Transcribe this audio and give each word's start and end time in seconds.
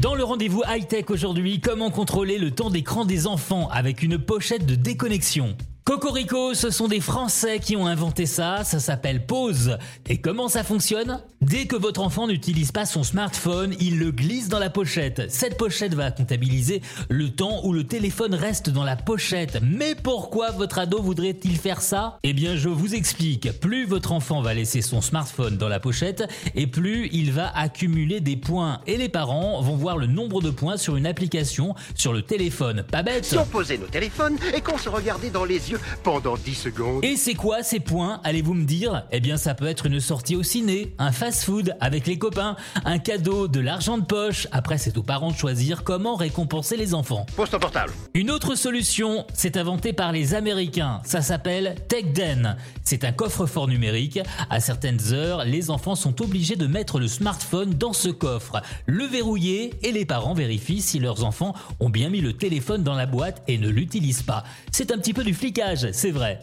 Dans 0.00 0.14
le 0.14 0.22
rendez-vous 0.22 0.62
high-tech 0.68 1.06
aujourd'hui, 1.08 1.60
comment 1.60 1.90
contrôler 1.90 2.38
le 2.38 2.52
temps 2.52 2.70
d'écran 2.70 3.04
des 3.04 3.26
enfants 3.26 3.68
avec 3.68 4.04
une 4.04 4.16
pochette 4.16 4.64
de 4.64 4.76
déconnexion? 4.76 5.56
Cocorico, 5.88 6.52
ce 6.52 6.68
sont 6.68 6.86
des 6.86 7.00
Français 7.00 7.60
qui 7.60 7.74
ont 7.74 7.86
inventé 7.86 8.26
ça, 8.26 8.62
ça 8.62 8.78
s'appelle 8.78 9.24
Pause. 9.24 9.78
Et 10.06 10.18
comment 10.20 10.48
ça 10.48 10.62
fonctionne? 10.62 11.22
Dès 11.40 11.64
que 11.64 11.76
votre 11.76 12.02
enfant 12.02 12.26
n'utilise 12.26 12.72
pas 12.72 12.84
son 12.84 13.04
smartphone, 13.04 13.74
il 13.80 13.98
le 13.98 14.10
glisse 14.10 14.48
dans 14.48 14.58
la 14.58 14.68
pochette. 14.68 15.30
Cette 15.30 15.56
pochette 15.56 15.94
va 15.94 16.10
comptabiliser 16.10 16.82
le 17.08 17.30
temps 17.30 17.64
où 17.64 17.72
le 17.72 17.84
téléphone 17.84 18.34
reste 18.34 18.68
dans 18.68 18.84
la 18.84 18.96
pochette. 18.96 19.60
Mais 19.62 19.94
pourquoi 19.94 20.50
votre 20.50 20.78
ado 20.78 21.00
voudrait-il 21.00 21.56
faire 21.56 21.80
ça? 21.80 22.18
Eh 22.22 22.34
bien, 22.34 22.56
je 22.56 22.68
vous 22.68 22.94
explique. 22.94 23.50
Plus 23.58 23.86
votre 23.86 24.12
enfant 24.12 24.42
va 24.42 24.52
laisser 24.52 24.82
son 24.82 25.00
smartphone 25.00 25.56
dans 25.56 25.68
la 25.68 25.80
pochette, 25.80 26.24
et 26.54 26.66
plus 26.66 27.08
il 27.12 27.32
va 27.32 27.50
accumuler 27.56 28.20
des 28.20 28.36
points. 28.36 28.82
Et 28.86 28.98
les 28.98 29.08
parents 29.08 29.62
vont 29.62 29.76
voir 29.76 29.96
le 29.96 30.06
nombre 30.06 30.42
de 30.42 30.50
points 30.50 30.76
sur 30.76 30.96
une 30.96 31.06
application 31.06 31.74
sur 31.94 32.12
le 32.12 32.20
téléphone. 32.20 32.82
Pas 32.82 33.02
bête? 33.02 33.24
Si 33.24 33.38
on 33.38 33.46
nos 33.54 33.86
téléphones 33.86 34.36
et 34.54 34.60
qu'on 34.60 34.76
se 34.76 34.90
regardait 34.90 35.30
dans 35.30 35.46
les 35.46 35.70
yeux 35.70 35.77
pendant 36.02 36.36
10 36.36 36.54
secondes. 36.54 37.04
Et 37.04 37.16
c'est 37.16 37.34
quoi 37.34 37.62
ces 37.62 37.80
points, 37.80 38.20
allez-vous 38.24 38.54
me 38.54 38.64
dire? 38.64 39.04
Eh 39.12 39.20
bien 39.20 39.36
ça 39.36 39.54
peut 39.54 39.66
être 39.66 39.86
une 39.86 40.00
sortie 40.00 40.36
au 40.36 40.42
ciné, 40.42 40.94
un 40.98 41.12
fast-food 41.12 41.76
avec 41.80 42.06
les 42.06 42.18
copains, 42.18 42.56
un 42.84 42.98
cadeau, 42.98 43.48
de 43.48 43.60
l'argent 43.60 43.98
de 43.98 44.04
poche. 44.04 44.46
Après 44.52 44.78
c'est 44.78 44.96
aux 44.98 45.02
parents 45.02 45.30
de 45.30 45.36
choisir 45.36 45.84
comment 45.84 46.16
récompenser 46.16 46.76
les 46.76 46.94
enfants. 46.94 47.26
Pose 47.36 47.50
ton 47.50 47.58
portable. 47.58 47.92
Une 48.14 48.30
autre 48.30 48.54
solution, 48.54 49.26
c'est 49.34 49.56
inventé 49.56 49.92
par 49.92 50.12
les 50.12 50.34
Américains. 50.34 51.00
Ça 51.04 51.22
s'appelle 51.22 51.76
TechDen. 51.88 52.56
C'est 52.84 53.04
un 53.04 53.12
coffre-fort 53.12 53.68
numérique. 53.68 54.20
À 54.50 54.60
certaines 54.60 55.12
heures, 55.12 55.44
les 55.44 55.70
enfants 55.70 55.94
sont 55.94 56.22
obligés 56.22 56.56
de 56.56 56.66
mettre 56.66 56.98
le 56.98 57.08
smartphone 57.08 57.74
dans 57.74 57.92
ce 57.92 58.08
coffre, 58.08 58.62
le 58.86 59.04
verrouiller 59.04 59.74
et 59.82 59.92
les 59.92 60.04
parents 60.04 60.34
vérifient 60.34 60.80
si 60.80 60.98
leurs 60.98 61.24
enfants 61.24 61.54
ont 61.80 61.90
bien 61.90 62.08
mis 62.08 62.20
le 62.20 62.32
téléphone 62.32 62.82
dans 62.82 62.94
la 62.94 63.06
boîte 63.06 63.42
et 63.48 63.58
ne 63.58 63.68
l'utilisent 63.68 64.22
pas. 64.22 64.44
C'est 64.70 64.90
un 64.90 64.98
petit 64.98 65.12
peu 65.12 65.24
du 65.24 65.34
flicage, 65.34 65.67
c'est 65.76 66.10
vrai. 66.10 66.40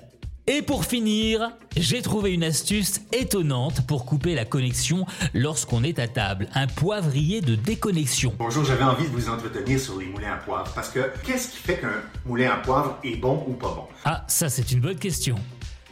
Et 0.48 0.62
pour 0.62 0.86
finir, 0.86 1.52
j'ai 1.76 2.04
trouvé 2.04 2.32
une 2.32 2.44
astuce 2.44 3.02
étonnante 3.12 3.88
pour 3.88 4.06
couper 4.06 4.36
la 4.36 4.46
connexion 4.46 5.08
lorsqu'on 5.34 5.84
est 5.84 5.98
à 5.98 6.08
table. 6.08 6.48
Un 6.54 6.68
poivrier 6.68 7.42
de 7.42 7.56
déconnexion. 7.56 8.32
Bonjour, 8.38 8.64
j'avais 8.64 8.84
envie 8.84 9.06
de 9.06 9.10
vous 9.10 9.28
entretenir 9.28 9.80
sur 9.80 9.98
les 9.98 10.06
moulins 10.06 10.34
à 10.34 10.38
poivre 10.38 10.72
parce 10.76 10.90
que 10.90 11.00
qu'est-ce 11.26 11.50
qui 11.50 11.58
fait 11.58 11.80
qu'un 11.80 12.04
moulin 12.28 12.52
à 12.52 12.58
poivre 12.58 13.00
est 13.04 13.16
bon 13.16 13.44
ou 13.48 13.54
pas 13.54 13.74
bon? 13.74 13.86
Ah, 14.04 14.24
ça 14.28 14.50
c'est 14.50 14.72
une 14.72 14.82
bonne 14.82 15.00
question. 15.00 15.36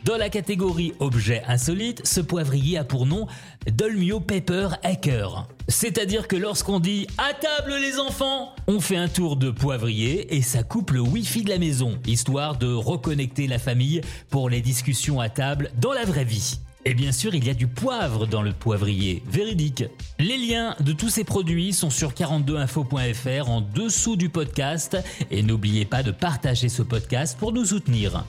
Dans 0.05 0.17
la 0.17 0.29
catégorie 0.29 0.93
objet 0.99 1.43
insolite, 1.47 2.05
ce 2.05 2.19
poivrier 2.19 2.77
a 2.77 2.83
pour 2.83 3.05
nom 3.05 3.25
Dolmio 3.71 4.19
Pepper 4.19 4.67
Hacker. 4.83 5.47
C'est-à-dire 5.69 6.27
que 6.27 6.35
lorsqu'on 6.35 6.81
dit 6.81 7.07
à 7.17 7.33
table 7.33 7.73
les 7.79 7.99
enfants, 7.99 8.53
on 8.67 8.81
fait 8.81 8.97
un 8.97 9.07
tour 9.07 9.37
de 9.37 9.49
poivrier 9.49 10.35
et 10.35 10.41
ça 10.41 10.63
coupe 10.63 10.91
le 10.91 10.99
wifi 10.99 11.43
de 11.43 11.49
la 11.49 11.57
maison, 11.57 11.99
histoire 12.05 12.57
de 12.57 12.73
reconnecter 12.73 13.47
la 13.47 13.59
famille 13.59 14.01
pour 14.29 14.49
les 14.49 14.59
discussions 14.59 15.21
à 15.21 15.29
table 15.29 15.71
dans 15.79 15.93
la 15.93 16.03
vraie 16.03 16.25
vie. 16.25 16.59
Et 16.83 16.95
bien 16.95 17.13
sûr, 17.13 17.33
il 17.33 17.45
y 17.45 17.49
a 17.49 17.53
du 17.53 17.67
poivre 17.67 18.27
dans 18.27 18.41
le 18.41 18.51
poivrier, 18.51 19.23
véridique. 19.29 19.85
Les 20.19 20.37
liens 20.37 20.75
de 20.81 20.91
tous 20.91 21.07
ces 21.07 21.23
produits 21.23 21.71
sont 21.71 21.89
sur 21.89 22.11
42info.fr 22.11 23.49
en 23.49 23.61
dessous 23.61 24.17
du 24.17 24.27
podcast 24.27 24.97
et 25.31 25.43
n'oubliez 25.43 25.85
pas 25.85 26.03
de 26.03 26.11
partager 26.11 26.67
ce 26.67 26.81
podcast 26.81 27.37
pour 27.39 27.53
nous 27.53 27.63
soutenir. 27.63 28.25